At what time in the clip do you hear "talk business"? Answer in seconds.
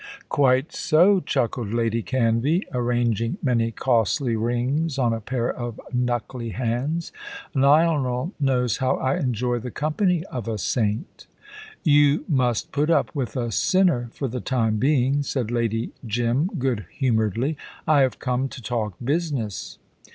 18.59-19.77